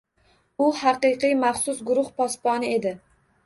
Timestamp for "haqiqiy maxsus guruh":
0.77-2.13